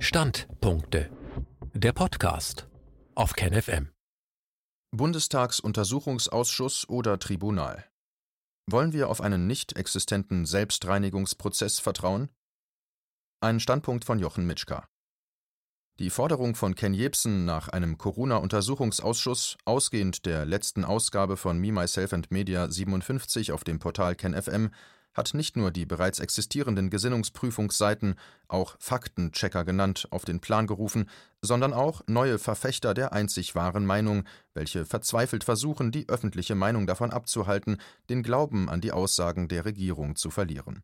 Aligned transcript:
Standpunkte. 0.00 1.10
Der 1.74 1.92
Podcast 1.92 2.68
auf 3.16 3.32
KenFM. 3.32 3.90
Bundestagsuntersuchungsausschuss 4.92 6.88
oder 6.88 7.18
Tribunal. 7.18 7.84
Wollen 8.70 8.92
wir 8.92 9.08
auf 9.08 9.20
einen 9.20 9.48
nicht 9.48 9.76
existenten 9.76 10.46
Selbstreinigungsprozess 10.46 11.80
vertrauen? 11.80 12.28
Ein 13.40 13.58
Standpunkt 13.58 14.04
von 14.04 14.20
Jochen 14.20 14.46
Mitschka. 14.46 14.88
Die 15.98 16.10
Forderung 16.10 16.54
von 16.54 16.76
Ken 16.76 16.94
Jebsen 16.94 17.44
nach 17.44 17.68
einem 17.68 17.98
Corona-Untersuchungsausschuss, 17.98 19.58
ausgehend 19.64 20.26
der 20.26 20.46
letzten 20.46 20.84
Ausgabe 20.84 21.36
von 21.36 21.58
Me, 21.58 21.72
Myself 21.72 22.12
and 22.12 22.30
Media 22.30 22.70
57 22.70 23.50
auf 23.50 23.64
dem 23.64 23.80
Portal 23.80 24.14
KenFM, 24.14 24.70
hat 25.18 25.34
nicht 25.34 25.56
nur 25.56 25.70
die 25.70 25.84
bereits 25.84 26.20
existierenden 26.20 26.88
Gesinnungsprüfungsseiten, 26.88 28.14
auch 28.46 28.76
Faktenchecker 28.78 29.64
genannt, 29.64 30.06
auf 30.10 30.24
den 30.24 30.40
Plan 30.40 30.66
gerufen, 30.66 31.10
sondern 31.42 31.74
auch 31.74 32.02
neue 32.06 32.38
Verfechter 32.38 32.94
der 32.94 33.12
einzig 33.12 33.54
wahren 33.54 33.84
Meinung, 33.84 34.24
welche 34.54 34.86
verzweifelt 34.86 35.44
versuchen, 35.44 35.90
die 35.90 36.08
öffentliche 36.08 36.54
Meinung 36.54 36.86
davon 36.86 37.10
abzuhalten, 37.10 37.78
den 38.08 38.22
Glauben 38.22 38.70
an 38.70 38.80
die 38.80 38.92
Aussagen 38.92 39.48
der 39.48 39.64
Regierung 39.64 40.16
zu 40.16 40.30
verlieren. 40.30 40.82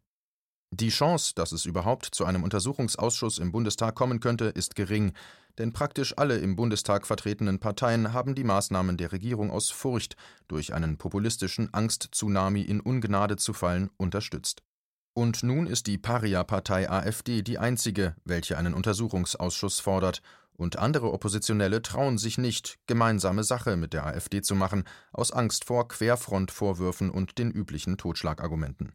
Die 0.76 0.88
Chance, 0.88 1.34
dass 1.36 1.52
es 1.52 1.66
überhaupt 1.66 2.04
zu 2.06 2.24
einem 2.24 2.42
Untersuchungsausschuss 2.42 3.38
im 3.38 3.52
Bundestag 3.52 3.94
kommen 3.94 4.18
könnte, 4.18 4.46
ist 4.46 4.74
gering, 4.74 5.12
denn 5.56 5.72
praktisch 5.72 6.18
alle 6.18 6.38
im 6.38 6.56
Bundestag 6.56 7.06
vertretenen 7.06 7.60
Parteien 7.60 8.12
haben 8.12 8.34
die 8.34 8.42
Maßnahmen 8.42 8.96
der 8.96 9.12
Regierung 9.12 9.52
aus 9.52 9.70
Furcht, 9.70 10.16
durch 10.48 10.74
einen 10.74 10.98
populistischen 10.98 11.72
Angst-Tsunami 11.72 12.62
in 12.62 12.80
Ungnade 12.80 13.36
zu 13.36 13.52
fallen, 13.52 13.88
unterstützt. 13.98 14.64
Und 15.12 15.44
nun 15.44 15.68
ist 15.68 15.86
die 15.86 15.96
Paria-Partei 15.96 16.90
AfD 16.90 17.42
die 17.42 17.58
einzige, 17.58 18.16
welche 18.24 18.58
einen 18.58 18.74
Untersuchungsausschuss 18.74 19.78
fordert, 19.78 20.22
und 20.56 20.80
andere 20.80 21.12
Oppositionelle 21.12 21.82
trauen 21.82 22.18
sich 22.18 22.36
nicht, 22.36 22.80
gemeinsame 22.88 23.44
Sache 23.44 23.76
mit 23.76 23.92
der 23.92 24.06
AfD 24.06 24.42
zu 24.42 24.56
machen, 24.56 24.82
aus 25.12 25.30
Angst 25.30 25.66
vor 25.66 25.86
Querfrontvorwürfen 25.86 27.10
und 27.10 27.38
den 27.38 27.52
üblichen 27.52 27.96
Totschlagargumenten. 27.96 28.92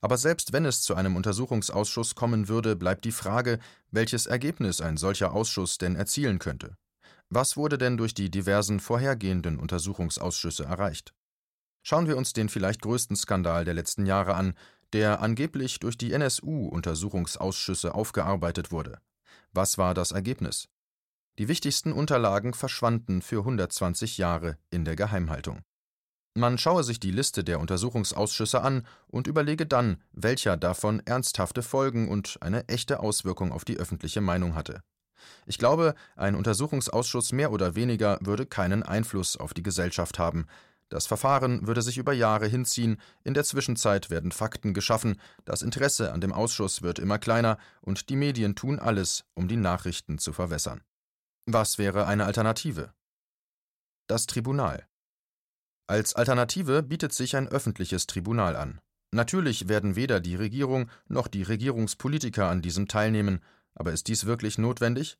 Aber 0.00 0.16
selbst 0.16 0.52
wenn 0.52 0.64
es 0.64 0.82
zu 0.82 0.94
einem 0.94 1.16
Untersuchungsausschuss 1.16 2.14
kommen 2.14 2.48
würde, 2.48 2.76
bleibt 2.76 3.04
die 3.04 3.12
Frage, 3.12 3.58
welches 3.90 4.26
Ergebnis 4.26 4.80
ein 4.80 4.96
solcher 4.96 5.32
Ausschuss 5.32 5.78
denn 5.78 5.96
erzielen 5.96 6.38
könnte. 6.38 6.76
Was 7.28 7.56
wurde 7.56 7.78
denn 7.78 7.96
durch 7.96 8.14
die 8.14 8.30
diversen 8.30 8.80
vorhergehenden 8.80 9.58
Untersuchungsausschüsse 9.58 10.64
erreicht? 10.64 11.12
Schauen 11.82 12.08
wir 12.08 12.16
uns 12.16 12.32
den 12.32 12.48
vielleicht 12.48 12.82
größten 12.82 13.16
Skandal 13.16 13.64
der 13.64 13.74
letzten 13.74 14.04
Jahre 14.04 14.34
an, 14.34 14.54
der 14.92 15.20
angeblich 15.20 15.78
durch 15.78 15.96
die 15.96 16.12
NSU-Untersuchungsausschüsse 16.12 17.94
aufgearbeitet 17.94 18.72
wurde. 18.72 18.98
Was 19.52 19.78
war 19.78 19.94
das 19.94 20.12
Ergebnis? 20.12 20.68
Die 21.38 21.48
wichtigsten 21.48 21.92
Unterlagen 21.92 22.52
verschwanden 22.52 23.22
für 23.22 23.38
120 23.38 24.18
Jahre 24.18 24.58
in 24.70 24.84
der 24.84 24.96
Geheimhaltung. 24.96 25.62
Man 26.34 26.58
schaue 26.58 26.84
sich 26.84 27.00
die 27.00 27.10
Liste 27.10 27.42
der 27.42 27.58
Untersuchungsausschüsse 27.58 28.62
an 28.62 28.86
und 29.08 29.26
überlege 29.26 29.66
dann, 29.66 30.00
welcher 30.12 30.56
davon 30.56 31.02
ernsthafte 31.04 31.62
Folgen 31.62 32.08
und 32.08 32.38
eine 32.40 32.68
echte 32.68 33.00
Auswirkung 33.00 33.52
auf 33.52 33.64
die 33.64 33.78
öffentliche 33.78 34.20
Meinung 34.20 34.54
hatte. 34.54 34.82
Ich 35.46 35.58
glaube, 35.58 35.94
ein 36.16 36.36
Untersuchungsausschuss 36.36 37.32
mehr 37.32 37.50
oder 37.50 37.74
weniger 37.74 38.18
würde 38.22 38.46
keinen 38.46 38.82
Einfluss 38.82 39.36
auf 39.36 39.54
die 39.54 39.64
Gesellschaft 39.64 40.18
haben. 40.18 40.46
Das 40.88 41.06
Verfahren 41.06 41.66
würde 41.66 41.82
sich 41.82 41.98
über 41.98 42.12
Jahre 42.12 42.46
hinziehen, 42.46 43.00
in 43.22 43.34
der 43.34 43.44
Zwischenzeit 43.44 44.10
werden 44.10 44.32
Fakten 44.32 44.74
geschaffen, 44.74 45.20
das 45.44 45.62
Interesse 45.62 46.12
an 46.12 46.20
dem 46.20 46.32
Ausschuss 46.32 46.82
wird 46.82 46.98
immer 46.98 47.18
kleiner 47.18 47.58
und 47.80 48.08
die 48.08 48.16
Medien 48.16 48.56
tun 48.56 48.78
alles, 48.78 49.24
um 49.34 49.46
die 49.46 49.56
Nachrichten 49.56 50.18
zu 50.18 50.32
verwässern. 50.32 50.80
Was 51.46 51.78
wäre 51.78 52.06
eine 52.06 52.24
Alternative? 52.24 52.92
Das 54.08 54.26
Tribunal. 54.26 54.89
Als 55.90 56.14
Alternative 56.14 56.84
bietet 56.84 57.12
sich 57.12 57.34
ein 57.34 57.48
öffentliches 57.48 58.06
Tribunal 58.06 58.54
an. 58.54 58.80
Natürlich 59.10 59.66
werden 59.66 59.96
weder 59.96 60.20
die 60.20 60.36
Regierung 60.36 60.88
noch 61.08 61.26
die 61.26 61.42
Regierungspolitiker 61.42 62.48
an 62.48 62.62
diesem 62.62 62.86
teilnehmen, 62.86 63.40
aber 63.74 63.90
ist 63.90 64.06
dies 64.06 64.24
wirklich 64.24 64.56
notwendig? 64.56 65.18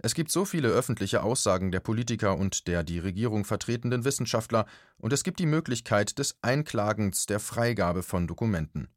Es 0.00 0.14
gibt 0.14 0.32
so 0.32 0.44
viele 0.44 0.70
öffentliche 0.70 1.22
Aussagen 1.22 1.70
der 1.70 1.78
Politiker 1.78 2.36
und 2.36 2.66
der 2.66 2.82
die 2.82 2.98
Regierung 2.98 3.44
vertretenden 3.44 4.04
Wissenschaftler, 4.04 4.66
und 4.96 5.12
es 5.12 5.22
gibt 5.22 5.38
die 5.38 5.46
Möglichkeit 5.46 6.18
des 6.18 6.36
Einklagens 6.42 7.26
der 7.26 7.38
Freigabe 7.38 8.02
von 8.02 8.26
Dokumenten. 8.26 8.88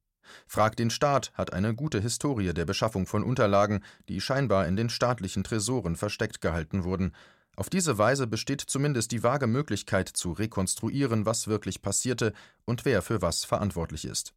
Frag 0.48 0.76
den 0.76 0.90
Staat 0.90 1.32
hat 1.36 1.54
eine 1.54 1.76
gute 1.76 2.00
Historie 2.00 2.52
der 2.52 2.66
Beschaffung 2.66 3.06
von 3.06 3.24
Unterlagen, 3.24 3.84
die 4.10 4.22
scheinbar 4.22 4.66
in 4.66 4.76
den 4.76 4.90
staatlichen 4.90 5.44
Tresoren 5.44 5.98
versteckt 5.98 6.42
gehalten 6.42 6.84
wurden, 6.84 7.14
auf 7.56 7.70
diese 7.70 7.98
Weise 7.98 8.28
besteht 8.28 8.62
zumindest 8.62 9.12
die 9.12 9.24
vage 9.24 9.48
Möglichkeit 9.48 10.08
zu 10.10 10.32
rekonstruieren, 10.32 11.26
was 11.26 11.48
wirklich 11.48 11.82
passierte 11.82 12.34
und 12.66 12.86
wer 12.86 13.02
für 13.02 13.22
was 13.22 13.44
verantwortlich 13.44 14.06
ist. 14.06 14.34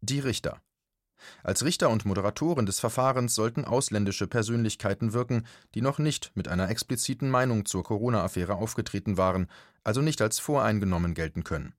Die 0.00 0.20
Richter. 0.20 0.60
Als 1.42 1.64
Richter 1.64 1.90
und 1.90 2.04
Moderatoren 2.04 2.66
des 2.66 2.80
Verfahrens 2.80 3.34
sollten 3.34 3.64
ausländische 3.64 4.26
Persönlichkeiten 4.26 5.12
wirken, 5.12 5.46
die 5.74 5.80
noch 5.80 5.98
nicht 5.98 6.32
mit 6.34 6.48
einer 6.48 6.68
expliziten 6.68 7.30
Meinung 7.30 7.64
zur 7.64 7.84
Corona-Affäre 7.84 8.56
aufgetreten 8.56 9.16
waren, 9.16 9.48
also 9.82 10.00
nicht 10.00 10.20
als 10.20 10.38
voreingenommen 10.38 11.14
gelten 11.14 11.44
können. 11.44 11.74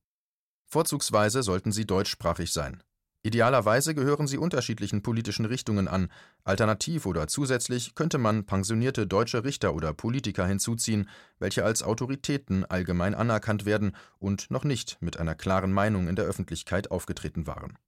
Vorzugsweise 0.66 1.44
sollten 1.44 1.72
sie 1.72 1.86
deutschsprachig 1.86 2.52
sein. 2.52 2.82
Idealerweise 3.26 3.96
gehören 3.96 4.28
sie 4.28 4.38
unterschiedlichen 4.38 5.02
politischen 5.02 5.46
Richtungen 5.46 5.88
an, 5.88 6.12
alternativ 6.44 7.08
oder 7.08 7.26
zusätzlich 7.28 7.96
könnte 7.96 8.20
man 8.20 8.46
pensionierte 8.46 9.08
deutsche 9.08 9.44
Richter 9.44 9.74
oder 9.74 9.94
Politiker 9.94 10.46
hinzuziehen, 10.46 11.10
welche 11.40 11.66
als 11.66 11.82
Autoritäten 11.82 12.66
allgemein 12.66 13.16
anerkannt 13.16 13.66
werden 13.66 13.96
und 14.20 14.52
noch 14.52 14.64
nicht 14.64 15.02
mit 15.02 15.18
einer 15.18 15.34
klaren 15.34 15.74
Meinung 15.74 16.08
in 16.08 16.16
der 16.16 16.26
Öffentlichkeit 16.26 16.92
aufgetreten 16.92 17.48
waren. 17.48 17.80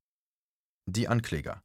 Die 0.87 1.07
Ankläger 1.07 1.61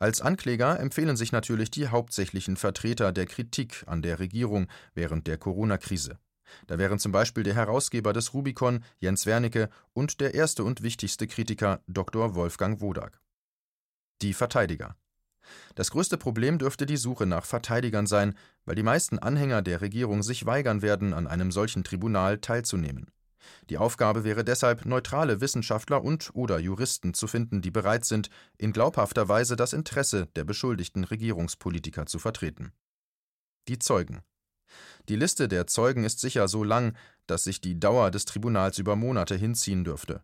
als 0.00 0.20
Ankläger 0.20 0.80
empfehlen 0.80 1.16
sich 1.16 1.30
natürlich 1.30 1.70
die 1.70 1.86
hauptsächlichen 1.86 2.56
Vertreter 2.56 3.12
der 3.12 3.26
Kritik 3.26 3.84
an 3.86 4.02
der 4.02 4.18
Regierung 4.18 4.66
während 4.94 5.28
der 5.28 5.38
Corona-Krise. 5.38 6.18
Da 6.66 6.78
wären 6.78 6.98
zum 6.98 7.12
Beispiel 7.12 7.42
der 7.42 7.54
Herausgeber 7.54 8.12
des 8.12 8.34
Rubicon, 8.34 8.84
Jens 8.98 9.26
Wernicke, 9.26 9.68
und 9.92 10.20
der 10.20 10.34
erste 10.34 10.64
und 10.64 10.82
wichtigste 10.82 11.26
Kritiker, 11.26 11.82
Dr. 11.86 12.34
Wolfgang 12.34 12.80
Wodak. 12.80 13.20
Die 14.22 14.34
Verteidiger. 14.34 14.96
Das 15.74 15.90
größte 15.90 16.18
Problem 16.18 16.58
dürfte 16.58 16.86
die 16.86 16.96
Suche 16.96 17.26
nach 17.26 17.44
Verteidigern 17.44 18.06
sein, 18.06 18.34
weil 18.64 18.74
die 18.74 18.82
meisten 18.82 19.18
Anhänger 19.18 19.62
der 19.62 19.80
Regierung 19.80 20.22
sich 20.22 20.44
weigern 20.46 20.82
werden, 20.82 21.14
an 21.14 21.26
einem 21.26 21.52
solchen 21.52 21.84
Tribunal 21.84 22.38
teilzunehmen. 22.38 23.10
Die 23.70 23.78
Aufgabe 23.78 24.24
wäre 24.24 24.44
deshalb, 24.44 24.84
neutrale 24.84 25.40
Wissenschaftler 25.40 26.02
und 26.04 26.30
oder 26.34 26.58
Juristen 26.58 27.14
zu 27.14 27.26
finden, 27.26 27.62
die 27.62 27.70
bereit 27.70 28.04
sind, 28.04 28.30
in 28.56 28.72
glaubhafter 28.72 29.28
Weise 29.28 29.56
das 29.56 29.72
Interesse 29.72 30.26
der 30.36 30.44
beschuldigten 30.44 31.04
Regierungspolitiker 31.04 32.06
zu 32.06 32.18
vertreten. 32.18 32.72
Die 33.68 33.78
Zeugen. 33.78 34.20
Die 35.08 35.16
Liste 35.16 35.48
der 35.48 35.66
Zeugen 35.66 36.04
ist 36.04 36.20
sicher 36.20 36.48
so 36.48 36.62
lang, 36.62 36.94
dass 37.26 37.44
sich 37.44 37.60
die 37.60 37.80
Dauer 37.80 38.10
des 38.10 38.26
Tribunals 38.26 38.78
über 38.78 38.94
Monate 38.94 39.34
hinziehen 39.34 39.84
dürfte. 39.84 40.22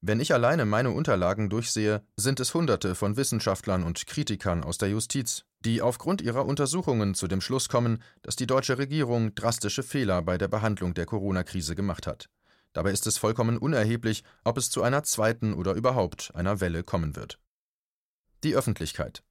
Wenn 0.00 0.20
ich 0.20 0.32
alleine 0.32 0.64
meine 0.64 0.90
Unterlagen 0.90 1.48
durchsehe, 1.48 2.02
sind 2.16 2.40
es 2.40 2.52
Hunderte 2.52 2.94
von 2.94 3.16
Wissenschaftlern 3.16 3.82
und 3.82 4.06
Kritikern 4.06 4.62
aus 4.62 4.78
der 4.78 4.90
Justiz, 4.90 5.44
die 5.60 5.80
aufgrund 5.82 6.20
ihrer 6.20 6.44
Untersuchungen 6.44 7.14
zu 7.14 7.26
dem 7.26 7.40
Schluss 7.40 7.68
kommen, 7.68 8.02
dass 8.22 8.36
die 8.36 8.46
deutsche 8.46 8.76
Regierung 8.78 9.34
drastische 9.34 9.82
Fehler 9.82 10.22
bei 10.22 10.36
der 10.36 10.48
Behandlung 10.48 10.94
der 10.94 11.06
Corona-Krise 11.06 11.74
gemacht 11.74 12.06
hat. 12.06 12.28
Dabei 12.74 12.90
ist 12.90 13.06
es 13.06 13.18
vollkommen 13.18 13.56
unerheblich, 13.56 14.24
ob 14.42 14.58
es 14.58 14.70
zu 14.70 14.82
einer 14.82 15.04
zweiten 15.04 15.54
oder 15.54 15.74
überhaupt 15.74 16.34
einer 16.34 16.60
Welle 16.60 16.82
kommen 16.82 17.16
wird. 17.16 17.38
Die 18.42 18.54
Öffentlichkeit. 18.54 19.22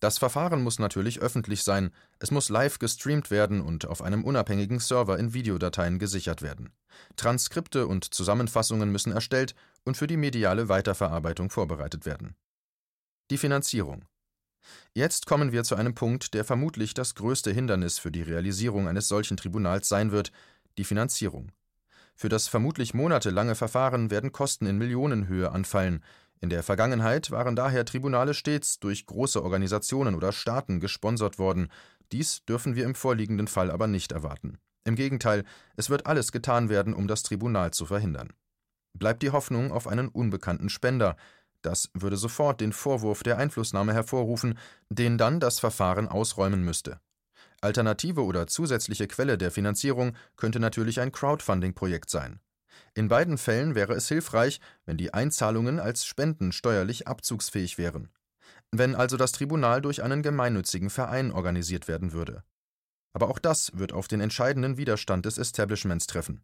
Das 0.00 0.16
Verfahren 0.16 0.62
muss 0.62 0.78
natürlich 0.78 1.20
öffentlich 1.20 1.62
sein, 1.62 1.90
es 2.18 2.30
muss 2.30 2.48
live 2.48 2.78
gestreamt 2.78 3.30
werden 3.30 3.60
und 3.60 3.86
auf 3.86 4.00
einem 4.00 4.24
unabhängigen 4.24 4.80
Server 4.80 5.18
in 5.18 5.34
Videodateien 5.34 5.98
gesichert 5.98 6.40
werden. 6.40 6.70
Transkripte 7.16 7.86
und 7.86 8.12
Zusammenfassungen 8.14 8.90
müssen 8.90 9.12
erstellt 9.12 9.54
und 9.84 9.98
für 9.98 10.06
die 10.06 10.16
mediale 10.16 10.70
Weiterverarbeitung 10.70 11.50
vorbereitet 11.50 12.06
werden. 12.06 12.34
Die 13.30 13.38
Finanzierung. 13.38 14.06
Jetzt 14.94 15.26
kommen 15.26 15.52
wir 15.52 15.64
zu 15.64 15.76
einem 15.76 15.94
Punkt, 15.94 16.32
der 16.32 16.44
vermutlich 16.44 16.94
das 16.94 17.14
größte 17.14 17.50
Hindernis 17.50 17.98
für 17.98 18.10
die 18.10 18.22
Realisierung 18.22 18.88
eines 18.88 19.06
solchen 19.06 19.36
Tribunals 19.36 19.88
sein 19.88 20.12
wird, 20.12 20.32
die 20.78 20.84
Finanzierung. 20.84 21.52
Für 22.14 22.28
das 22.28 22.48
vermutlich 22.48 22.92
monatelange 22.92 23.54
Verfahren 23.54 24.10
werden 24.10 24.32
Kosten 24.32 24.66
in 24.66 24.78
Millionenhöhe 24.78 25.52
anfallen, 25.52 26.02
in 26.40 26.48
der 26.48 26.62
Vergangenheit 26.62 27.30
waren 27.30 27.54
daher 27.54 27.84
Tribunale 27.84 28.32
stets 28.32 28.80
durch 28.80 29.04
große 29.04 29.42
Organisationen 29.42 30.14
oder 30.14 30.32
Staaten 30.32 30.80
gesponsert 30.80 31.38
worden, 31.38 31.68
dies 32.12 32.44
dürfen 32.46 32.74
wir 32.74 32.86
im 32.86 32.94
vorliegenden 32.94 33.46
Fall 33.46 33.70
aber 33.70 33.86
nicht 33.86 34.12
erwarten. 34.12 34.58
Im 34.84 34.94
Gegenteil, 34.94 35.44
es 35.76 35.90
wird 35.90 36.06
alles 36.06 36.32
getan 36.32 36.70
werden, 36.70 36.94
um 36.94 37.06
das 37.06 37.22
Tribunal 37.22 37.72
zu 37.72 37.84
verhindern. 37.84 38.32
Bleibt 38.94 39.22
die 39.22 39.30
Hoffnung 39.30 39.70
auf 39.70 39.86
einen 39.86 40.08
unbekannten 40.08 40.70
Spender, 40.70 41.16
Das 41.62 41.90
würde 41.92 42.16
sofort 42.16 42.62
den 42.62 42.72
Vorwurf 42.72 43.22
der 43.22 43.36
Einflussnahme 43.36 43.92
hervorrufen, 43.92 44.58
den 44.88 45.18
dann 45.18 45.40
das 45.40 45.60
Verfahren 45.60 46.08
ausräumen 46.08 46.64
müsste. 46.64 47.00
Alternative 47.60 48.24
oder 48.24 48.46
zusätzliche 48.46 49.06
Quelle 49.06 49.36
der 49.36 49.50
Finanzierung 49.50 50.16
könnte 50.36 50.58
natürlich 50.58 51.00
ein 51.00 51.12
Crowdfunding-Projekt 51.12 52.08
sein. 52.08 52.40
In 52.94 53.08
beiden 53.08 53.38
Fällen 53.38 53.74
wäre 53.74 53.94
es 53.94 54.08
hilfreich, 54.08 54.60
wenn 54.84 54.96
die 54.96 55.14
Einzahlungen 55.14 55.78
als 55.78 56.04
Spenden 56.04 56.52
steuerlich 56.52 57.06
abzugsfähig 57.06 57.78
wären. 57.78 58.08
Wenn 58.72 58.94
also 58.94 59.16
das 59.16 59.32
Tribunal 59.32 59.80
durch 59.80 60.02
einen 60.02 60.22
gemeinnützigen 60.22 60.90
Verein 60.90 61.32
organisiert 61.32 61.88
werden 61.88 62.12
würde. 62.12 62.44
Aber 63.12 63.28
auch 63.28 63.38
das 63.38 63.76
wird 63.76 63.92
auf 63.92 64.08
den 64.08 64.20
entscheidenden 64.20 64.76
Widerstand 64.76 65.26
des 65.26 65.38
Establishments 65.38 66.06
treffen. 66.06 66.42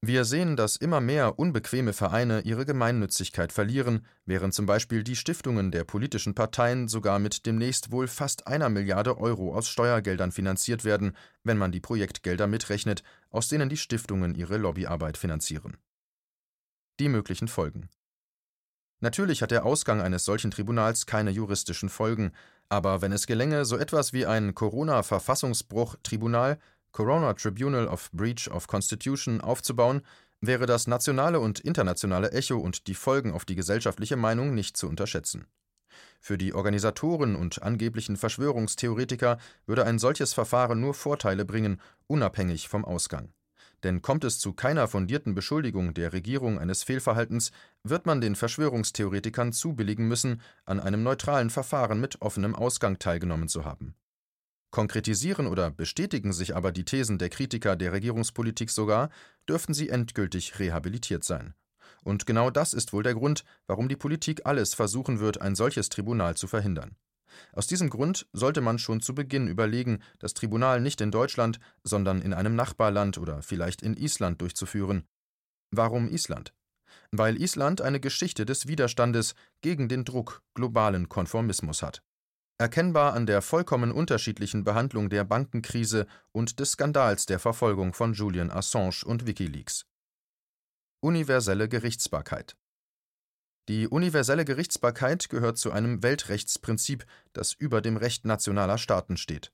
Wir 0.00 0.24
sehen, 0.24 0.56
dass 0.56 0.76
immer 0.76 1.00
mehr 1.00 1.38
unbequeme 1.38 1.92
Vereine 1.92 2.42
ihre 2.42 2.64
Gemeinnützigkeit 2.64 3.52
verlieren, 3.52 4.06
während 4.26 4.54
zum 4.54 4.66
Beispiel 4.66 5.02
die 5.02 5.16
Stiftungen 5.16 5.72
der 5.72 5.84
politischen 5.84 6.34
Parteien 6.34 6.86
sogar 6.86 7.18
mit 7.18 7.46
demnächst 7.46 7.90
wohl 7.90 8.06
fast 8.06 8.46
einer 8.46 8.68
Milliarde 8.68 9.18
Euro 9.18 9.54
aus 9.54 9.68
Steuergeldern 9.68 10.30
finanziert 10.30 10.84
werden, 10.84 11.16
wenn 11.42 11.58
man 11.58 11.72
die 11.72 11.80
Projektgelder 11.80 12.46
mitrechnet, 12.46 13.02
aus 13.30 13.48
denen 13.48 13.68
die 13.68 13.76
Stiftungen 13.76 14.34
ihre 14.34 14.56
Lobbyarbeit 14.56 15.16
finanzieren. 15.16 15.76
Die 17.00 17.08
möglichen 17.08 17.48
Folgen 17.48 17.88
Natürlich 19.00 19.42
hat 19.42 19.52
der 19.52 19.64
Ausgang 19.64 20.00
eines 20.00 20.24
solchen 20.24 20.50
Tribunals 20.50 21.06
keine 21.06 21.30
juristischen 21.30 21.88
Folgen, 21.88 22.32
aber 22.68 23.00
wenn 23.00 23.12
es 23.12 23.28
gelänge, 23.28 23.64
so 23.64 23.76
etwas 23.76 24.12
wie 24.12 24.26
ein 24.26 24.54
Corona-Verfassungsbruch-Tribunal 24.54 26.58
Corona 26.92 27.34
Tribunal 27.34 27.86
of 27.86 28.10
Breach 28.12 28.50
of 28.50 28.66
Constitution 28.66 29.40
aufzubauen, 29.40 30.02
wäre 30.40 30.66
das 30.66 30.86
nationale 30.86 31.40
und 31.40 31.60
internationale 31.60 32.32
Echo 32.32 32.58
und 32.58 32.86
die 32.86 32.94
Folgen 32.94 33.32
auf 33.32 33.44
die 33.44 33.56
gesellschaftliche 33.56 34.16
Meinung 34.16 34.54
nicht 34.54 34.76
zu 34.76 34.88
unterschätzen. 34.88 35.46
Für 36.20 36.38
die 36.38 36.54
Organisatoren 36.54 37.36
und 37.36 37.62
angeblichen 37.62 38.16
Verschwörungstheoretiker 38.16 39.38
würde 39.66 39.84
ein 39.84 39.98
solches 39.98 40.34
Verfahren 40.34 40.80
nur 40.80 40.94
Vorteile 40.94 41.44
bringen, 41.44 41.80
unabhängig 42.06 42.68
vom 42.68 42.84
Ausgang. 42.84 43.32
Denn 43.84 44.02
kommt 44.02 44.24
es 44.24 44.40
zu 44.40 44.52
keiner 44.52 44.88
fundierten 44.88 45.34
Beschuldigung 45.34 45.94
der 45.94 46.12
Regierung 46.12 46.58
eines 46.58 46.82
Fehlverhaltens, 46.82 47.52
wird 47.84 48.06
man 48.06 48.20
den 48.20 48.34
Verschwörungstheoretikern 48.34 49.52
zubilligen 49.52 50.08
müssen, 50.08 50.40
an 50.64 50.80
einem 50.80 51.02
neutralen 51.04 51.50
Verfahren 51.50 52.00
mit 52.00 52.20
offenem 52.20 52.56
Ausgang 52.56 52.98
teilgenommen 52.98 53.48
zu 53.48 53.64
haben. 53.64 53.94
Konkretisieren 54.70 55.46
oder 55.46 55.70
bestätigen 55.70 56.32
sich 56.32 56.54
aber 56.54 56.72
die 56.72 56.84
Thesen 56.84 57.18
der 57.18 57.30
Kritiker 57.30 57.74
der 57.74 57.92
Regierungspolitik 57.92 58.70
sogar, 58.70 59.08
dürften 59.48 59.72
sie 59.72 59.88
endgültig 59.88 60.58
rehabilitiert 60.58 61.24
sein. 61.24 61.54
Und 62.04 62.26
genau 62.26 62.50
das 62.50 62.74
ist 62.74 62.92
wohl 62.92 63.02
der 63.02 63.14
Grund, 63.14 63.44
warum 63.66 63.88
die 63.88 63.96
Politik 63.96 64.42
alles 64.44 64.74
versuchen 64.74 65.20
wird, 65.20 65.40
ein 65.40 65.54
solches 65.54 65.88
Tribunal 65.88 66.36
zu 66.36 66.46
verhindern. 66.46 66.96
Aus 67.52 67.66
diesem 67.66 67.90
Grund 67.90 68.26
sollte 68.32 68.60
man 68.60 68.78
schon 68.78 69.00
zu 69.00 69.14
Beginn 69.14 69.48
überlegen, 69.48 70.02
das 70.18 70.34
Tribunal 70.34 70.80
nicht 70.80 71.00
in 71.00 71.10
Deutschland, 71.10 71.60
sondern 71.82 72.22
in 72.22 72.34
einem 72.34 72.54
Nachbarland 72.54 73.18
oder 73.18 73.42
vielleicht 73.42 73.82
in 73.82 73.96
Island 73.96 74.40
durchzuführen. 74.40 75.04
Warum 75.70 76.08
Island? 76.08 76.54
Weil 77.10 77.40
Island 77.40 77.80
eine 77.80 78.00
Geschichte 78.00 78.44
des 78.44 78.66
Widerstandes 78.66 79.34
gegen 79.60 79.88
den 79.88 80.04
Druck 80.04 80.42
globalen 80.54 81.08
Konformismus 81.08 81.82
hat. 81.82 82.02
Erkennbar 82.60 83.14
an 83.14 83.26
der 83.26 83.40
vollkommen 83.40 83.92
unterschiedlichen 83.92 84.64
Behandlung 84.64 85.10
der 85.10 85.22
Bankenkrise 85.22 86.08
und 86.32 86.58
des 86.58 86.72
Skandals 86.72 87.24
der 87.24 87.38
Verfolgung 87.38 87.92
von 87.94 88.14
Julian 88.14 88.50
Assange 88.50 89.04
und 89.04 89.28
Wikileaks. 89.28 89.86
Universelle 91.00 91.68
Gerichtsbarkeit 91.68 92.56
Die 93.68 93.86
universelle 93.86 94.44
Gerichtsbarkeit 94.44 95.28
gehört 95.28 95.56
zu 95.56 95.70
einem 95.70 96.02
Weltrechtsprinzip, 96.02 97.06
das 97.32 97.52
über 97.52 97.80
dem 97.80 97.96
Recht 97.96 98.24
nationaler 98.24 98.78
Staaten 98.78 99.16
steht. 99.16 99.52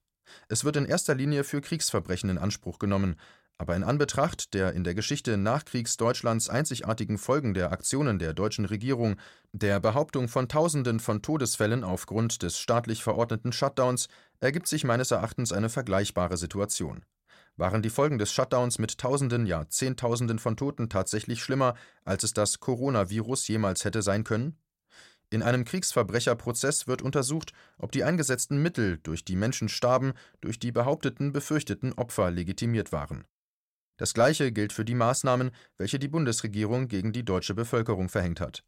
Es 0.48 0.64
wird 0.64 0.76
in 0.76 0.86
erster 0.86 1.14
Linie 1.14 1.44
für 1.44 1.60
Kriegsverbrechen 1.60 2.30
in 2.30 2.38
Anspruch 2.38 2.78
genommen, 2.78 3.16
aber 3.58 3.76
in 3.76 3.84
Anbetracht 3.84 4.52
der 4.54 4.72
in 4.72 4.84
der 4.84 4.94
Geschichte 4.94 5.36
Nachkriegsdeutschlands 5.36 6.48
einzigartigen 6.48 7.18
Folgen 7.18 7.54
der 7.54 7.72
Aktionen 7.72 8.18
der 8.18 8.34
deutschen 8.34 8.64
Regierung, 8.64 9.16
der 9.52 9.80
Behauptung 9.80 10.28
von 10.28 10.48
Tausenden 10.48 10.98
von 10.98 11.22
Todesfällen 11.22 11.84
aufgrund 11.84 12.42
des 12.42 12.58
staatlich 12.58 13.02
verordneten 13.02 13.52
Shutdowns, 13.52 14.08
ergibt 14.40 14.66
sich 14.66 14.84
meines 14.84 15.10
Erachtens 15.10 15.52
eine 15.52 15.68
vergleichbare 15.68 16.36
Situation. 16.36 17.04
Waren 17.56 17.82
die 17.82 17.90
Folgen 17.90 18.18
des 18.18 18.32
Shutdowns 18.32 18.80
mit 18.80 18.98
Tausenden, 18.98 19.46
ja 19.46 19.68
Zehntausenden 19.68 20.40
von 20.40 20.56
Toten 20.56 20.88
tatsächlich 20.88 21.40
schlimmer, 21.40 21.74
als 22.04 22.24
es 22.24 22.32
das 22.32 22.58
Coronavirus 22.58 23.46
jemals 23.46 23.84
hätte 23.84 24.02
sein 24.02 24.24
können? 24.24 24.58
In 25.30 25.42
einem 25.42 25.64
Kriegsverbrecherprozess 25.64 26.86
wird 26.86 27.02
untersucht, 27.02 27.52
ob 27.78 27.92
die 27.92 28.04
eingesetzten 28.04 28.60
Mittel, 28.60 28.98
durch 29.02 29.24
die 29.24 29.36
Menschen 29.36 29.68
starben, 29.68 30.12
durch 30.40 30.58
die 30.58 30.72
behaupteten 30.72 31.32
befürchteten 31.32 31.92
Opfer 31.92 32.30
legitimiert 32.30 32.92
waren. 32.92 33.24
Das 33.96 34.12
Gleiche 34.12 34.50
gilt 34.50 34.72
für 34.72 34.84
die 34.84 34.96
Maßnahmen, 34.96 35.52
welche 35.78 36.00
die 36.00 36.08
Bundesregierung 36.08 36.88
gegen 36.88 37.12
die 37.12 37.24
deutsche 37.24 37.54
Bevölkerung 37.54 38.08
verhängt 38.08 38.40
hat. 38.40 38.64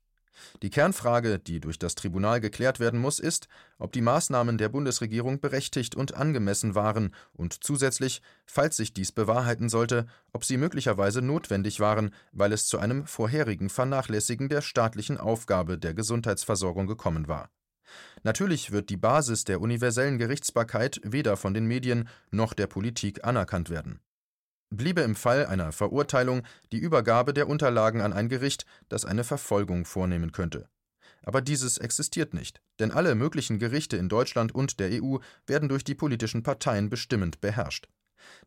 Die 0.62 0.70
Kernfrage, 0.70 1.38
die 1.38 1.61
durch 1.61 1.78
das 1.78 1.94
Tribunal 1.94 2.40
geklärt 2.40 2.78
werden 2.78 3.00
muss, 3.00 3.19
ist, 3.19 3.49
ob 3.78 3.93
die 3.93 4.02
Maßnahmen 4.02 4.58
der 4.58 4.69
Bundesregierung 4.69 5.40
berechtigt 5.40 5.94
und 5.94 6.14
angemessen 6.14 6.75
waren 6.75 7.14
und 7.32 7.64
zusätzlich, 7.64 8.23
falls 8.44 8.76
sich 8.76 8.93
dies 8.93 9.12
bewahrheiten 9.12 9.69
sollte, 9.69 10.06
ob 10.32 10.44
sie 10.44 10.58
möglicherweise 10.58 11.23
notwendig 11.23 11.81
waren, 11.81 12.11
weil 12.32 12.52
es 12.52 12.67
zu 12.67 12.78
einem 12.78 13.06
vorherigen 13.06 13.70
Vernachlässigen 13.70 14.49
der 14.49 14.61
staatlichen 14.61 15.19
Aufgabe 15.19 15.78
der 15.78 15.94
Gesundheitsversorgung 15.94 16.87
gekommen 16.87 17.28
war. 17.28 17.50
Natürlich 18.23 18.73
wird 18.73 18.90
die 18.90 18.96
Basis 18.96 19.44
der 19.44 19.61
universellen 19.61 20.19
Gerichtsbarkeit 20.19 21.00
weder 21.02 21.37
von 21.37 21.55
den 21.55 21.67
Medien 21.67 22.08
noch 22.31 22.52
der 22.52 22.67
Politik 22.67 23.25
anerkannt 23.25 23.70
werden 23.70 24.00
bliebe 24.70 25.00
im 25.02 25.14
Fall 25.14 25.46
einer 25.46 25.72
Verurteilung 25.72 26.42
die 26.72 26.78
Übergabe 26.78 27.32
der 27.32 27.48
Unterlagen 27.48 28.00
an 28.00 28.12
ein 28.12 28.28
Gericht, 28.28 28.66
das 28.88 29.04
eine 29.04 29.24
Verfolgung 29.24 29.84
vornehmen 29.84 30.32
könnte. 30.32 30.68
Aber 31.22 31.40
dieses 31.40 31.78
existiert 31.78 32.34
nicht, 32.34 32.60
denn 32.78 32.92
alle 32.92 33.14
möglichen 33.14 33.58
Gerichte 33.58 33.96
in 33.96 34.08
Deutschland 34.08 34.54
und 34.54 34.78
der 34.78 35.02
EU 35.02 35.18
werden 35.46 35.68
durch 35.68 35.82
die 35.82 35.94
politischen 35.94 36.42
Parteien 36.42 36.88
bestimmend 36.88 37.40
beherrscht. 37.40 37.88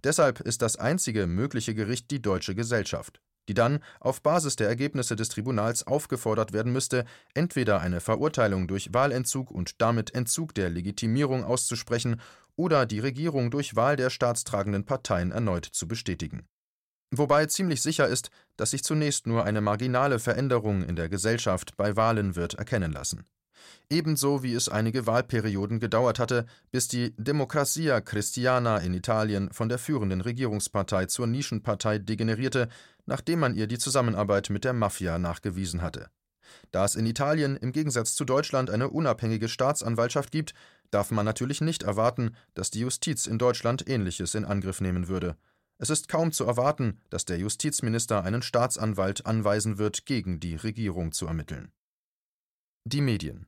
Deshalb 0.04 0.40
ist 0.42 0.62
das 0.62 0.78
einzige 0.78 1.28
mögliche 1.28 1.76
Gericht 1.76 2.10
die 2.12 2.22
deutsche 2.22 2.56
Gesellschaft, 2.56 3.22
die 3.50 3.54
dann 3.54 3.80
auf 4.00 4.22
Basis 4.22 4.56
der 4.56 4.68
Ergebnisse 4.68 5.16
des 5.16 5.30
Tribunals 5.30 5.86
aufgefordert 5.88 6.54
werden 6.54 6.72
müsste, 6.72 7.06
entweder 7.34 7.82
eine 7.82 8.00
Verurteilung 8.00 8.68
durch 8.68 8.94
Wahlentzug 8.94 9.52
und 9.52 9.82
damit 9.82 10.14
Entzug 10.16 10.54
der 10.54 10.70
Legitimierung 10.70 11.44
auszusprechen 11.44 12.22
oder 12.60 12.86
die 12.86 13.00
Regierung 13.00 13.52
durch 13.52 13.78
Wahl 13.78 13.96
der 13.96 14.10
staatstragenden 14.10 14.84
Parteien 14.84 15.32
erneut 15.32 15.64
zu 15.64 15.88
bestätigen. 15.88 16.46
Wobei 17.10 17.46
ziemlich 17.46 17.82
sicher 17.82 18.06
ist, 18.06 18.32
dass 18.58 18.72
sich 18.72 18.84
zunächst 18.84 19.28
nur 19.28 19.46
eine 19.46 19.62
marginale 19.62 20.20
Veränderung 20.20 20.84
in 20.84 20.98
der 20.98 21.08
Gesellschaft 21.08 21.78
bei 21.78 21.96
Wahlen 21.96 22.36
wird 22.36 22.56
erkennen 22.56 22.92
lassen. 22.92 23.24
Ebenso 23.90 24.44
wie 24.44 24.54
es 24.54 24.68
einige 24.68 25.08
Wahlperioden 25.08 25.80
gedauert 25.80 26.20
hatte, 26.20 26.48
bis 26.70 26.90
die 26.90 27.16
Democrazia 27.16 28.02
Cristiana 28.02 28.80
in 28.80 28.94
Italien 28.94 29.54
von 29.54 29.70
der 29.70 29.80
führenden 29.80 30.20
Regierungspartei 30.20 31.06
zur 31.06 31.28
Nischenpartei 31.28 31.98
degenerierte, 31.98 32.68
nachdem 33.06 33.40
man 33.40 33.56
ihr 33.56 33.68
die 33.68 33.78
Zusammenarbeit 33.78 34.50
mit 34.50 34.66
der 34.66 34.74
Mafia 34.74 35.18
nachgewiesen 35.18 35.82
hatte. 35.82 36.10
Da 36.72 36.86
es 36.86 36.96
in 36.96 37.06
Italien 37.06 37.58
im 37.58 37.72
Gegensatz 37.72 38.16
zu 38.16 38.26
Deutschland 38.26 38.70
eine 38.70 38.90
unabhängige 38.90 39.48
Staatsanwaltschaft 39.48 40.32
gibt, 40.32 40.54
darf 40.92 41.12
man 41.12 41.26
natürlich 41.26 41.62
nicht 41.62 41.84
erwarten, 41.84 42.36
dass 42.54 42.72
die 42.72 42.80
Justiz 42.80 43.28
in 43.28 43.38
Deutschland 43.38 43.88
Ähnliches 43.88 44.36
in 44.36 44.46
Angriff 44.46 44.82
nehmen 44.82 45.08
würde. 45.08 45.36
Es 45.78 45.90
ist 45.90 46.10
kaum 46.10 46.32
zu 46.32 46.46
erwarten, 46.46 47.00
dass 47.10 47.26
der 47.26 47.38
Justizminister 47.38 48.24
einen 48.24 48.42
Staatsanwalt 48.42 49.26
anweisen 49.26 49.78
wird, 49.78 50.06
gegen 50.06 50.40
die 50.40 50.56
Regierung 50.56 51.12
zu 51.14 51.26
ermitteln. 51.26 51.72
Die 52.84 53.02
Medien 53.02 53.48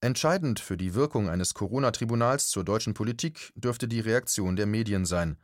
Entscheidend 0.00 0.60
für 0.60 0.76
die 0.76 0.94
Wirkung 0.94 1.28
eines 1.28 1.54
Corona-Tribunals 1.54 2.48
zur 2.48 2.64
deutschen 2.64 2.94
Politik 2.94 3.52
dürfte 3.56 3.88
die 3.88 4.00
Reaktion 4.00 4.54
der 4.54 4.66
Medien 4.66 5.04
sein. 5.04 5.36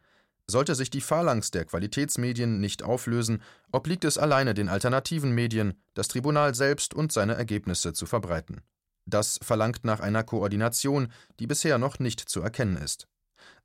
Sollte 0.47 0.75
sich 0.75 0.91
die 0.91 1.01
Phalanx 1.01 1.51
der 1.51 1.65
Qualitätsmedien 1.65 2.61
nicht 2.61 2.83
auflösen, 2.83 3.43
obliegt 3.73 4.05
es 4.05 4.17
alleine 4.17 4.55
den 4.55 4.69
alternativen 4.69 5.33
Medien, 5.33 5.75
das 5.95 6.09
Tribunal 6.09 6.55
selbst 6.55 6.95
und 6.95 7.11
seine 7.11 7.35
Ergebnisse 7.35 7.95
zu 7.95 8.07
verbreiten. 8.07 8.61
Das 9.07 9.39
verlangt 9.43 9.85
nach 9.85 10.01
einer 10.01 10.25
Koordination, 10.25 11.09
die 11.39 11.47
bisher 11.47 11.79
noch 11.79 11.99
nicht 11.99 12.21
zu 12.21 12.41
erkennen 12.41 12.77
ist. 12.77 13.07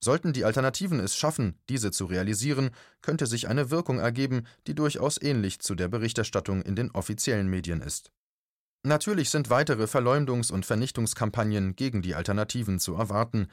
Sollten 0.01 0.33
die 0.33 0.45
Alternativen 0.45 0.99
es 0.99 1.15
schaffen, 1.15 1.57
diese 1.69 1.91
zu 1.91 2.05
realisieren, 2.05 2.71
könnte 3.01 3.27
sich 3.27 3.47
eine 3.47 3.69
Wirkung 3.71 3.99
ergeben, 3.99 4.45
die 4.67 4.75
durchaus 4.75 5.21
ähnlich 5.21 5.59
zu 5.59 5.75
der 5.75 5.87
Berichterstattung 5.87 6.61
in 6.61 6.75
den 6.75 6.91
offiziellen 6.91 7.49
Medien 7.49 7.81
ist. 7.81 8.11
Natürlich 8.83 9.29
sind 9.29 9.49
weitere 9.49 9.83
Verleumdungs- 9.83 10.53
und 10.53 10.65
Vernichtungskampagnen 10.65 11.75
gegen 11.75 12.01
die 12.01 12.15
Alternativen 12.15 12.79
zu 12.79 12.95
erwarten, 12.95 13.47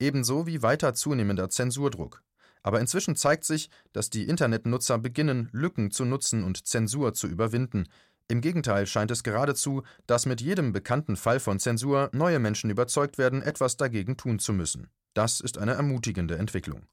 ebenso 0.00 0.46
wie 0.46 0.62
weiter 0.62 0.94
zunehmender 0.94 1.50
Zensurdruck. 1.50 2.22
Aber 2.64 2.80
inzwischen 2.80 3.16
zeigt 3.16 3.44
sich, 3.44 3.70
dass 3.92 4.10
die 4.10 4.28
Internetnutzer 4.28 4.98
beginnen, 4.98 5.48
Lücken 5.52 5.90
zu 5.90 6.04
nutzen 6.04 6.42
und 6.42 6.66
Zensur 6.66 7.14
zu 7.14 7.28
überwinden, 7.28 7.86
Im 8.28 8.40
Gegenteil 8.40 8.86
scheint 8.86 9.10
es 9.10 9.22
geradezu, 9.22 9.82
dass 10.06 10.26
mit 10.26 10.40
jedem 10.40 10.72
bekannten 10.72 11.16
Fall 11.16 11.40
von 11.40 11.58
Zensur 11.58 12.10
neue 12.12 12.38
Menschen 12.38 12.70
überzeugt 12.70 13.18
werden, 13.18 13.42
etwas 13.42 13.76
dagegen 13.76 14.16
tun 14.16 14.38
zu 14.38 14.52
müssen. 14.52 14.88
Das 15.14 15.40
ist 15.40 15.58
eine 15.58 15.72
ermutigende 15.72 16.38
Entwicklung. 16.38 16.86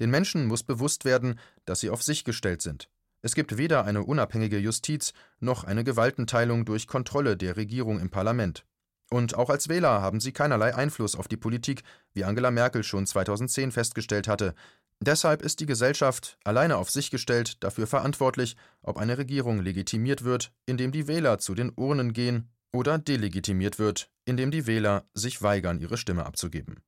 Den 0.00 0.10
Menschen 0.10 0.46
muss 0.46 0.62
bewusst 0.62 1.04
werden, 1.04 1.38
dass 1.64 1.80
sie 1.80 1.90
auf 1.90 2.02
sich 2.02 2.24
gestellt 2.24 2.62
sind. 2.62 2.88
Es 3.20 3.34
gibt 3.34 3.56
weder 3.56 3.84
eine 3.84 4.04
unabhängige 4.04 4.58
Justiz 4.58 5.12
noch 5.40 5.64
eine 5.64 5.82
Gewaltenteilung 5.82 6.64
durch 6.64 6.86
Kontrolle 6.86 7.36
der 7.36 7.56
Regierung 7.56 7.98
im 7.98 8.10
Parlament. 8.10 8.64
Und 9.10 9.34
auch 9.34 9.50
als 9.50 9.68
Wähler 9.68 10.02
haben 10.02 10.20
sie 10.20 10.32
keinerlei 10.32 10.74
Einfluss 10.74 11.16
auf 11.16 11.28
die 11.28 11.38
Politik, 11.38 11.82
wie 12.12 12.24
Angela 12.24 12.50
Merkel 12.50 12.82
schon 12.82 13.06
2010 13.06 13.72
festgestellt 13.72 14.28
hatte. 14.28 14.54
Deshalb 15.00 15.42
ist 15.42 15.60
die 15.60 15.66
Gesellschaft, 15.66 16.38
alleine 16.44 16.76
auf 16.76 16.90
sich 16.90 17.10
gestellt, 17.10 17.62
dafür 17.62 17.86
verantwortlich, 17.86 18.56
ob 18.82 18.96
eine 18.96 19.16
Regierung 19.16 19.60
legitimiert 19.60 20.24
wird, 20.24 20.52
indem 20.66 20.90
die 20.90 21.06
Wähler 21.06 21.38
zu 21.38 21.54
den 21.54 21.72
Urnen 21.76 22.12
gehen, 22.12 22.50
oder 22.72 22.98
delegitimiert 22.98 23.78
wird, 23.78 24.10
indem 24.24 24.50
die 24.50 24.66
Wähler 24.66 25.08
sich 25.14 25.40
weigern, 25.40 25.78
ihre 25.78 25.96
Stimme 25.96 26.26
abzugeben. 26.26 26.82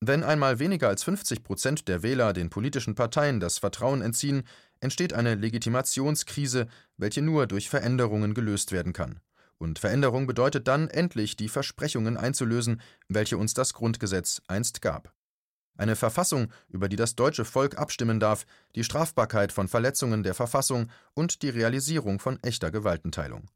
Wenn 0.00 0.24
einmal 0.24 0.58
weniger 0.58 0.88
als 0.88 1.04
50 1.04 1.44
Prozent 1.44 1.88
der 1.88 2.02
Wähler 2.02 2.32
den 2.32 2.50
politischen 2.50 2.94
Parteien 2.94 3.40
das 3.40 3.58
Vertrauen 3.58 4.02
entziehen, 4.02 4.42
entsteht 4.80 5.12
eine 5.12 5.34
Legitimationskrise, 5.34 6.66
welche 6.96 7.22
nur 7.22 7.46
durch 7.46 7.70
Veränderungen 7.70 8.34
gelöst 8.34 8.72
werden 8.72 8.92
kann. 8.92 9.20
Und 9.56 9.78
Veränderung 9.78 10.26
bedeutet 10.26 10.68
dann, 10.68 10.88
endlich 10.88 11.36
die 11.36 11.48
Versprechungen 11.48 12.16
einzulösen, 12.16 12.82
welche 13.08 13.38
uns 13.38 13.54
das 13.54 13.72
Grundgesetz 13.72 14.42
einst 14.46 14.82
gab. 14.82 15.13
Eine 15.76 15.96
Verfassung, 15.96 16.48
über 16.68 16.88
die 16.88 16.96
das 16.96 17.16
deutsche 17.16 17.44
Volk 17.44 17.78
abstimmen 17.78 18.20
darf, 18.20 18.46
die 18.74 18.84
Strafbarkeit 18.84 19.50
von 19.50 19.66
Verletzungen 19.66 20.22
der 20.22 20.34
Verfassung 20.34 20.88
und 21.14 21.42
die 21.42 21.48
Realisierung 21.48 22.20
von 22.20 22.40
echter 22.42 22.70
Gewaltenteilung. 22.70 23.48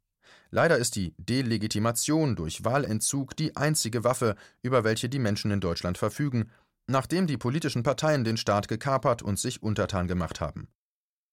Leider 0.51 0.79
ist 0.79 0.97
die 0.97 1.15
Delegitimation 1.19 2.35
durch 2.35 2.65
Wahlentzug 2.65 3.37
die 3.37 3.57
einzige 3.57 4.03
Waffe, 4.03 4.35
über 4.63 4.83
welche 4.83 5.09
die 5.09 5.19
Menschen 5.19 5.51
in 5.51 5.61
Deutschland 5.61 5.99
verfügen, 5.99 6.51
nachdem 6.87 7.27
die 7.27 7.37
politischen 7.37 7.83
Parteien 7.83 8.25
den 8.25 8.37
Staat 8.37 8.67
gekapert 8.67 9.23
und 9.23 9.39
sich 9.39 9.63
untertan 9.63 10.09
gemacht 10.09 10.41
haben. 10.41 10.69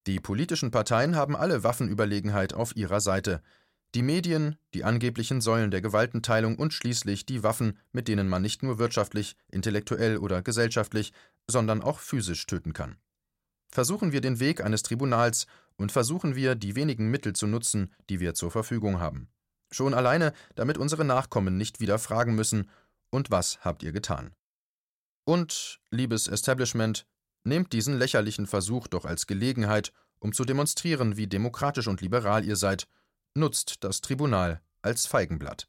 Die 0.05 0.19
politischen 0.19 0.69
Parteien 0.69 1.15
haben 1.15 1.35
alle 1.35 1.63
Waffenüberlegenheit 1.63 2.53
auf 2.53 2.75
ihrer 2.75 2.99
Seite, 3.01 3.41
die 3.95 4.03
Medien, 4.03 4.57
die 4.73 4.83
angeblichen 4.83 5.39
Säulen 5.39 5.71
der 5.71 5.81
Gewaltenteilung 5.81 6.57
und 6.57 6.73
schließlich 6.73 7.25
die 7.25 7.43
Waffen, 7.43 7.79
mit 7.93 8.09
denen 8.09 8.27
man 8.27 8.41
nicht 8.41 8.61
nur 8.61 8.77
wirtschaftlich, 8.77 9.37
intellektuell 9.49 10.17
oder 10.17 10.41
gesellschaftlich, 10.41 11.13
sondern 11.49 11.81
auch 11.81 11.99
physisch 11.99 12.45
töten 12.45 12.73
kann. 12.73 12.97
Versuchen 13.69 14.11
wir 14.11 14.19
den 14.19 14.39
Weg 14.41 14.61
eines 14.61 14.83
Tribunals 14.83 15.47
und 15.77 15.93
versuchen 15.93 16.35
wir, 16.35 16.55
die 16.55 16.75
wenigen 16.75 17.09
Mittel 17.09 17.33
zu 17.33 17.47
nutzen, 17.47 17.93
die 18.09 18.19
wir 18.19 18.33
zur 18.33 18.51
Verfügung 18.51 18.99
haben. 18.99 19.29
Schon 19.71 19.93
alleine, 19.93 20.33
damit 20.55 20.77
unsere 20.77 21.05
Nachkommen 21.05 21.57
nicht 21.57 21.79
wieder 21.79 21.97
fragen 21.97 22.35
müssen, 22.35 22.69
und 23.11 23.31
was 23.31 23.63
habt 23.63 23.81
ihr 23.81 23.93
getan? 23.93 24.35
Und, 25.23 25.79
liebes 25.89 26.27
Establishment, 26.27 27.05
nehmt 27.45 27.71
diesen 27.71 27.97
lächerlichen 27.97 28.45
Versuch 28.45 28.87
doch 28.87 29.05
als 29.05 29.25
Gelegenheit, 29.25 29.93
um 30.19 30.33
zu 30.33 30.43
demonstrieren, 30.43 31.15
wie 31.15 31.27
demokratisch 31.27 31.87
und 31.87 32.01
liberal 32.01 32.43
ihr 32.43 32.57
seid, 32.57 32.87
nutzt 33.35 33.83
das 33.83 34.01
Tribunal 34.01 34.61
als 34.81 35.05
Feigenblatt. 35.05 35.67